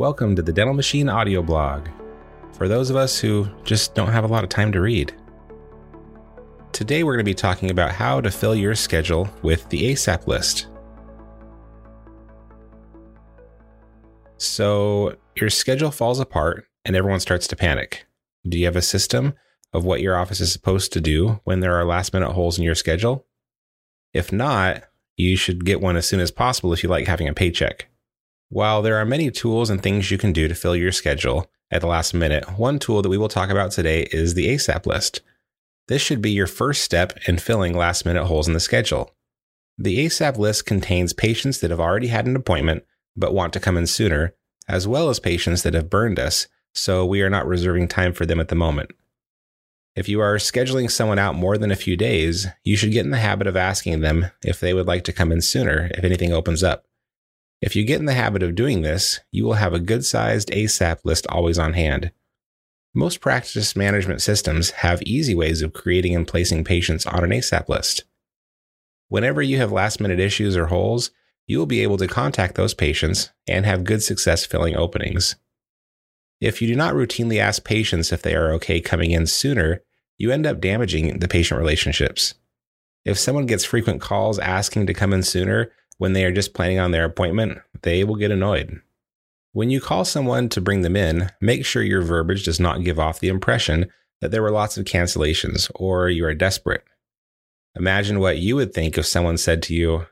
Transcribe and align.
Welcome 0.00 0.34
to 0.36 0.40
the 0.40 0.50
Dental 0.50 0.72
Machine 0.72 1.10
audio 1.10 1.42
blog. 1.42 1.86
For 2.54 2.68
those 2.68 2.88
of 2.88 2.96
us 2.96 3.18
who 3.18 3.46
just 3.64 3.94
don't 3.94 4.08
have 4.08 4.24
a 4.24 4.28
lot 4.28 4.42
of 4.42 4.48
time 4.48 4.72
to 4.72 4.80
read. 4.80 5.12
Today 6.72 7.04
we're 7.04 7.16
going 7.16 7.26
to 7.26 7.30
be 7.30 7.34
talking 7.34 7.70
about 7.70 7.92
how 7.92 8.18
to 8.22 8.30
fill 8.30 8.54
your 8.54 8.74
schedule 8.74 9.28
with 9.42 9.68
the 9.68 9.92
ASAP 9.92 10.26
list. 10.26 10.68
So, 14.38 15.16
your 15.36 15.50
schedule 15.50 15.90
falls 15.90 16.18
apart 16.18 16.64
and 16.86 16.96
everyone 16.96 17.20
starts 17.20 17.46
to 17.48 17.56
panic. 17.56 18.06
Do 18.48 18.58
you 18.58 18.64
have 18.64 18.76
a 18.76 18.80
system 18.80 19.34
of 19.74 19.84
what 19.84 20.00
your 20.00 20.16
office 20.16 20.40
is 20.40 20.50
supposed 20.50 20.94
to 20.94 21.02
do 21.02 21.40
when 21.44 21.60
there 21.60 21.74
are 21.74 21.84
last 21.84 22.14
minute 22.14 22.32
holes 22.32 22.56
in 22.56 22.64
your 22.64 22.74
schedule? 22.74 23.26
If 24.14 24.32
not, 24.32 24.82
you 25.18 25.36
should 25.36 25.66
get 25.66 25.82
one 25.82 25.98
as 25.98 26.06
soon 26.06 26.20
as 26.20 26.30
possible 26.30 26.72
if 26.72 26.82
you 26.82 26.88
like 26.88 27.06
having 27.06 27.28
a 27.28 27.34
paycheck. 27.34 27.89
While 28.52 28.82
there 28.82 28.96
are 28.96 29.04
many 29.04 29.30
tools 29.30 29.70
and 29.70 29.80
things 29.80 30.10
you 30.10 30.18
can 30.18 30.32
do 30.32 30.48
to 30.48 30.56
fill 30.56 30.74
your 30.74 30.90
schedule 30.90 31.48
at 31.70 31.82
the 31.82 31.86
last 31.86 32.12
minute, 32.12 32.58
one 32.58 32.80
tool 32.80 33.00
that 33.00 33.08
we 33.08 33.16
will 33.16 33.28
talk 33.28 33.48
about 33.48 33.70
today 33.70 34.08
is 34.10 34.34
the 34.34 34.48
ASAP 34.48 34.86
list. 34.86 35.20
This 35.86 36.02
should 36.02 36.20
be 36.20 36.32
your 36.32 36.48
first 36.48 36.82
step 36.82 37.16
in 37.28 37.38
filling 37.38 37.76
last 37.76 38.04
minute 38.04 38.24
holes 38.24 38.48
in 38.48 38.54
the 38.54 38.58
schedule. 38.58 39.14
The 39.78 40.04
ASAP 40.04 40.36
list 40.36 40.66
contains 40.66 41.12
patients 41.12 41.60
that 41.60 41.70
have 41.70 41.78
already 41.78 42.08
had 42.08 42.26
an 42.26 42.34
appointment 42.34 42.84
but 43.16 43.32
want 43.32 43.52
to 43.52 43.60
come 43.60 43.76
in 43.76 43.86
sooner, 43.86 44.34
as 44.68 44.88
well 44.88 45.10
as 45.10 45.20
patients 45.20 45.62
that 45.62 45.74
have 45.74 45.88
burned 45.88 46.18
us, 46.18 46.48
so 46.74 47.06
we 47.06 47.22
are 47.22 47.30
not 47.30 47.46
reserving 47.46 47.86
time 47.86 48.12
for 48.12 48.26
them 48.26 48.40
at 48.40 48.48
the 48.48 48.56
moment. 48.56 48.90
If 49.94 50.08
you 50.08 50.20
are 50.20 50.36
scheduling 50.38 50.90
someone 50.90 51.20
out 51.20 51.36
more 51.36 51.56
than 51.56 51.70
a 51.70 51.76
few 51.76 51.96
days, 51.96 52.48
you 52.64 52.76
should 52.76 52.90
get 52.90 53.04
in 53.04 53.12
the 53.12 53.18
habit 53.18 53.46
of 53.46 53.56
asking 53.56 54.00
them 54.00 54.26
if 54.44 54.58
they 54.58 54.74
would 54.74 54.88
like 54.88 55.04
to 55.04 55.12
come 55.12 55.30
in 55.30 55.40
sooner 55.40 55.88
if 55.94 56.02
anything 56.02 56.32
opens 56.32 56.64
up. 56.64 56.86
If 57.60 57.76
you 57.76 57.84
get 57.84 58.00
in 58.00 58.06
the 58.06 58.14
habit 58.14 58.42
of 58.42 58.54
doing 58.54 58.82
this, 58.82 59.20
you 59.30 59.44
will 59.44 59.54
have 59.54 59.74
a 59.74 59.80
good 59.80 60.04
sized 60.04 60.50
ASAP 60.50 61.04
list 61.04 61.26
always 61.28 61.58
on 61.58 61.74
hand. 61.74 62.10
Most 62.94 63.20
practice 63.20 63.76
management 63.76 64.22
systems 64.22 64.70
have 64.70 65.02
easy 65.02 65.34
ways 65.34 65.62
of 65.62 65.72
creating 65.72 66.14
and 66.16 66.26
placing 66.26 66.64
patients 66.64 67.06
on 67.06 67.22
an 67.22 67.30
ASAP 67.30 67.68
list. 67.68 68.04
Whenever 69.08 69.42
you 69.42 69.58
have 69.58 69.72
last 69.72 70.00
minute 70.00 70.18
issues 70.18 70.56
or 70.56 70.66
holes, 70.66 71.10
you 71.46 71.58
will 71.58 71.66
be 71.66 71.82
able 71.82 71.98
to 71.98 72.08
contact 72.08 72.54
those 72.54 72.74
patients 72.74 73.30
and 73.46 73.66
have 73.66 73.84
good 73.84 74.02
success 74.02 74.46
filling 74.46 74.76
openings. 74.76 75.36
If 76.40 76.62
you 76.62 76.68
do 76.68 76.74
not 76.74 76.94
routinely 76.94 77.38
ask 77.38 77.62
patients 77.62 78.12
if 78.12 78.22
they 78.22 78.34
are 78.34 78.52
okay 78.54 78.80
coming 78.80 79.10
in 79.10 79.26
sooner, 79.26 79.82
you 80.16 80.30
end 80.30 80.46
up 80.46 80.60
damaging 80.60 81.18
the 81.18 81.28
patient 81.28 81.60
relationships. 81.60 82.34
If 83.04 83.18
someone 83.18 83.46
gets 83.46 83.64
frequent 83.64 84.00
calls 84.00 84.38
asking 84.38 84.86
to 84.86 84.94
come 84.94 85.12
in 85.12 85.22
sooner, 85.22 85.70
when 86.00 86.14
they 86.14 86.24
are 86.24 86.32
just 86.32 86.54
planning 86.54 86.78
on 86.78 86.92
their 86.92 87.04
appointment, 87.04 87.58
they 87.82 88.04
will 88.04 88.16
get 88.16 88.30
annoyed. 88.30 88.80
When 89.52 89.68
you 89.68 89.82
call 89.82 90.06
someone 90.06 90.48
to 90.48 90.60
bring 90.60 90.80
them 90.80 90.96
in, 90.96 91.30
make 91.42 91.66
sure 91.66 91.82
your 91.82 92.00
verbiage 92.00 92.42
does 92.42 92.58
not 92.58 92.82
give 92.82 92.98
off 92.98 93.20
the 93.20 93.28
impression 93.28 93.90
that 94.22 94.30
there 94.30 94.40
were 94.40 94.50
lots 94.50 94.78
of 94.78 94.86
cancellations 94.86 95.70
or 95.74 96.08
you 96.08 96.24
are 96.24 96.32
desperate. 96.32 96.84
Imagine 97.76 98.18
what 98.18 98.38
you 98.38 98.56
would 98.56 98.72
think 98.72 98.96
if 98.96 99.04
someone 99.04 99.36
said 99.36 99.62
to 99.64 99.74
you, 99.74 100.06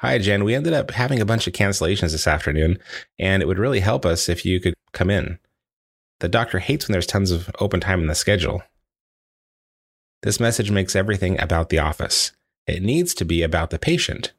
Hi, 0.00 0.18
Jen, 0.18 0.44
we 0.44 0.54
ended 0.54 0.74
up 0.74 0.90
having 0.90 1.22
a 1.22 1.26
bunch 1.26 1.46
of 1.46 1.54
cancellations 1.54 2.12
this 2.12 2.26
afternoon, 2.26 2.78
and 3.18 3.42
it 3.42 3.46
would 3.46 3.58
really 3.58 3.80
help 3.80 4.04
us 4.04 4.28
if 4.28 4.44
you 4.44 4.60
could 4.60 4.74
come 4.92 5.08
in. 5.08 5.38
The 6.18 6.28
doctor 6.28 6.58
hates 6.58 6.86
when 6.86 6.92
there's 6.92 7.06
tons 7.06 7.30
of 7.30 7.50
open 7.60 7.80
time 7.80 8.02
in 8.02 8.08
the 8.08 8.14
schedule. 8.14 8.62
This 10.22 10.38
message 10.38 10.70
makes 10.70 10.94
everything 10.94 11.40
about 11.40 11.70
the 11.70 11.78
office. 11.78 12.32
It 12.66 12.82
needs 12.82 13.14
to 13.14 13.24
be 13.24 13.42
about 13.42 13.70
the 13.70 13.78
patient. 13.78 14.34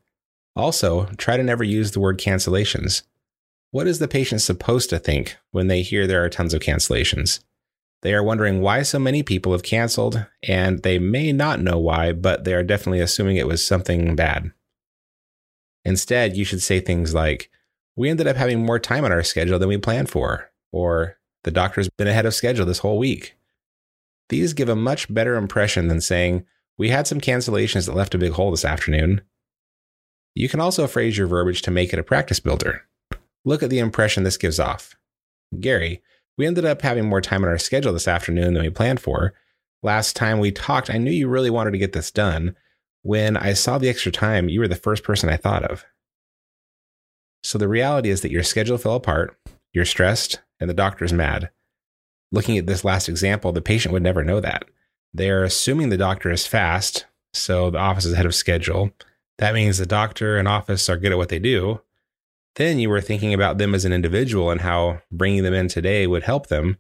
Also, 0.56 1.06
try 1.18 1.38
to 1.38 1.44
never 1.44 1.64
use 1.64 1.92
the 1.92 2.00
word 2.00 2.20
cancellations. 2.20 3.04
What 3.72 3.88
is 3.88 4.00
the 4.00 4.08
patient 4.08 4.42
supposed 4.42 4.90
to 4.90 5.00
think 5.00 5.38
when 5.52 5.68
they 5.68 5.82
hear 5.82 6.06
there 6.06 6.24
are 6.24 6.30
tons 6.30 6.54
of 6.54 6.62
cancellations? 6.62 7.40
They 8.02 8.14
are 8.14 8.24
wondering 8.24 8.62
why 8.62 8.82
so 8.82 9.00
many 9.00 9.24
people 9.24 9.52
have 9.52 9.64
canceled, 9.64 10.26
and 10.44 10.82
they 10.82 11.00
may 11.00 11.32
not 11.32 11.62
know 11.62 11.78
why, 11.78 12.12
but 12.14 12.44
they 12.44 12.54
are 12.54 12.64
definitely 12.64 13.00
assuming 13.00 13.38
it 13.38 13.48
was 13.48 13.66
something 13.66 14.16
bad. 14.16 14.52
Instead, 15.86 16.36
you 16.36 16.44
should 16.44 16.62
say 16.62 16.80
things 16.80 17.14
like, 17.14 17.50
We 17.96 18.10
ended 18.10 18.28
up 18.28 18.36
having 18.36 18.66
more 18.66 18.80
time 18.80 19.06
on 19.06 19.12
our 19.12 19.24
schedule 19.24 19.60
than 19.60 19.70
we 19.70 19.78
planned 19.78 20.10
for, 20.10 20.52
or 20.72 21.18
The 21.44 21.52
doctor's 21.52 21.90
been 21.98 22.08
ahead 22.08 22.26
of 22.26 22.34
schedule 22.34 22.66
this 22.66 22.80
whole 22.80 22.98
week. 22.98 23.36
These 24.30 24.54
give 24.54 24.70
a 24.70 24.76
much 24.76 25.14
better 25.14 25.36
impression 25.36 25.88
than 25.88 26.02
saying, 26.02 26.46
We 26.78 26.90
had 26.90 27.08
some 27.08 27.22
cancellations 27.22 27.86
that 27.86 27.96
left 27.96 28.16
a 28.16 28.20
big 28.20 28.34
hole 28.34 28.52
this 28.52 28.66
afternoon. 28.66 29.22
You 30.34 30.48
can 30.48 30.60
also 30.60 30.88
phrase 30.88 31.18
your 31.18 31.28
verbiage 31.28 31.62
to 31.64 31.72
make 31.72 31.94
it 31.94 32.00
a 32.00 32.04
practice 32.04 32.40
builder. 32.40 32.84
Look 33.44 33.64
at 33.64 33.70
the 33.70 33.80
impression 33.80 34.24
this 34.24 34.38
gives 34.38 34.60
off. 34.60 34.96
Gary, 35.60 36.02
we 36.38 36.48
ended 36.48 36.66
up 36.66 36.82
having 36.82 37.08
more 37.08 37.22
time 37.22 37.44
on 37.44 37.50
our 37.50 37.58
schedule 37.58 37.94
this 37.94 38.08
afternoon 38.08 38.54
than 38.54 38.64
we 38.64 38.70
planned 38.70 39.00
for. 39.00 39.34
Last 39.84 40.16
time 40.16 40.40
we 40.40 40.52
talked, 40.52 40.90
I 40.90 40.98
knew 40.98 41.12
you 41.12 41.28
really 41.28 41.50
wanted 41.50 41.72
to 41.72 41.78
get 41.78 41.94
this 41.94 42.12
done. 42.12 42.56
When 43.02 43.36
I 43.36 43.54
saw 43.54 43.78
the 43.78 43.90
extra 43.90 44.12
time, 44.12 44.48
you 44.48 44.60
were 44.60 44.68
the 44.68 44.76
first 44.76 45.04
person 45.04 45.30
I 45.30 45.38
thought 45.38 45.64
of. 45.64 45.86
So 47.44 47.58
the 47.58 47.68
reality 47.68 48.10
is 48.10 48.22
that 48.22 48.32
your 48.32 48.44
schedule 48.44 48.78
fell 48.78 48.96
apart, 48.96 49.36
you're 49.74 49.86
stressed, 49.86 50.40
and 50.60 50.70
the 50.70 50.76
doctor's 50.76 51.12
mad. 51.12 51.50
Looking 52.32 52.58
at 52.58 52.68
this 52.68 52.86
last 52.86 53.10
example, 53.10 53.52
the 53.52 53.62
patient 53.62 53.92
would 53.92 54.04
never 54.04 54.24
know 54.24 54.40
that. 54.40 54.64
They 55.14 55.30
are 55.30 55.44
assuming 55.44 55.90
the 55.90 55.98
doctor 55.98 56.32
is 56.32 56.48
fast, 56.48 57.06
so 57.34 57.70
the 57.72 57.80
office 57.80 58.06
is 58.06 58.14
ahead 58.14 58.26
of 58.26 58.36
schedule, 58.36 58.92
that 59.42 59.56
means 59.56 59.80
the 59.80 59.88
doctor 59.88 60.38
and 60.38 60.48
office 60.48 60.88
are 60.88 60.98
good 60.98 61.12
at 61.12 61.18
what 61.18 61.30
they 61.30 61.40
do. 61.40 61.82
Then 62.58 62.78
you 62.78 62.92
were 62.92 63.02
thinking 63.02 63.34
about 63.34 63.58
them 63.58 63.74
as 63.74 63.86
an 63.86 63.92
individual 63.92 64.52
and 64.52 64.62
how 64.62 65.02
bringing 65.12 65.42
them 65.42 65.56
in 65.56 65.68
today 65.68 66.06
would 66.06 66.22
help 66.22 66.46
them. 66.48 66.78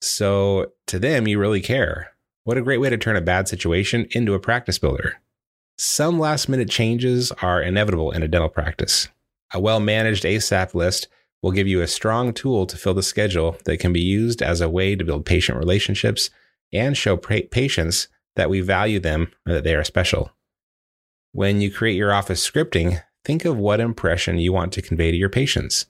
So 0.00 0.72
to 0.86 0.98
them, 0.98 1.28
you 1.28 1.38
really 1.38 1.60
care. 1.60 2.12
What 2.44 2.56
a 2.56 2.62
great 2.62 2.78
way 2.78 2.88
to 2.88 2.96
turn 2.96 3.16
a 3.16 3.20
bad 3.20 3.46
situation 3.46 4.08
into 4.12 4.32
a 4.32 4.40
practice 4.40 4.78
builder. 4.78 5.20
Some 5.76 6.18
last 6.18 6.48
minute 6.48 6.70
changes 6.70 7.30
are 7.42 7.60
inevitable 7.60 8.10
in 8.12 8.22
a 8.22 8.28
dental 8.28 8.48
practice. 8.48 9.08
A 9.52 9.60
well 9.60 9.78
managed 9.78 10.24
ASAP 10.24 10.74
list 10.74 11.08
will 11.42 11.52
give 11.52 11.68
you 11.68 11.82
a 11.82 11.86
strong 11.86 12.32
tool 12.32 12.64
to 12.64 12.78
fill 12.78 12.94
the 12.94 13.02
schedule 13.02 13.58
that 13.66 13.80
can 13.80 13.92
be 13.92 14.00
used 14.00 14.40
as 14.40 14.62
a 14.62 14.70
way 14.70 14.96
to 14.96 15.04
build 15.04 15.26
patient 15.26 15.58
relationships 15.58 16.30
and 16.72 16.96
show 16.96 17.18
patients 17.18 18.08
that 18.34 18.48
we 18.48 18.62
value 18.62 18.98
them 18.98 19.30
and 19.44 19.54
that 19.54 19.64
they 19.64 19.74
are 19.74 19.84
special. 19.84 20.32
When 21.32 21.60
you 21.60 21.70
create 21.70 21.96
your 21.96 22.12
office 22.12 22.48
scripting, 22.48 23.02
think 23.22 23.44
of 23.44 23.58
what 23.58 23.80
impression 23.80 24.38
you 24.38 24.52
want 24.52 24.72
to 24.72 24.82
convey 24.82 25.10
to 25.10 25.16
your 25.16 25.28
patients. 25.28 25.86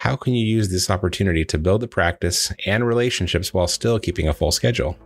How 0.00 0.14
can 0.14 0.34
you 0.34 0.44
use 0.44 0.68
this 0.68 0.90
opportunity 0.90 1.44
to 1.46 1.56
build 1.56 1.80
the 1.80 1.88
practice 1.88 2.52
and 2.66 2.86
relationships 2.86 3.54
while 3.54 3.66
still 3.66 3.98
keeping 3.98 4.28
a 4.28 4.34
full 4.34 4.52
schedule? 4.52 4.98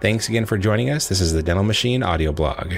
Thanks 0.00 0.28
again 0.28 0.44
for 0.44 0.58
joining 0.58 0.90
us. 0.90 1.08
This 1.08 1.20
is 1.20 1.32
the 1.32 1.42
Dental 1.42 1.64
Machine 1.64 2.02
audio 2.02 2.32
blog. 2.32 2.74